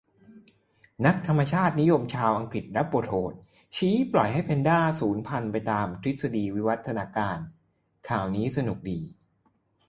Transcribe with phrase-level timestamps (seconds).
[1.05, 3.33] นักธรรมชาตินิยมชาวอังกฤษรับบทโหด
[3.75, 7.37] ชี้ควรปล่อยให้"แพนดา"สูญพันธุ์ไปตามทฤษฎีวิวัฒนาการ
[8.09, 8.99] ข่าวนี้สนุกดี